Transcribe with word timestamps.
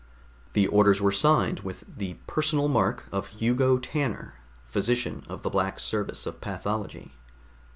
The 0.53 0.65
orders 0.65 0.99
were 0.99 1.11
signed 1.11 1.59
with 1.59 1.83
the 1.87 2.15
personal 2.25 2.67
mark 2.67 3.03
of 3.11 3.27
Hugo 3.27 3.77
Tanner, 3.77 4.33
Physician 4.65 5.23
of 5.29 5.43
the 5.43 5.49
Black 5.51 5.79
Service 5.79 6.25
of 6.25 6.41
Pathology. 6.41 7.11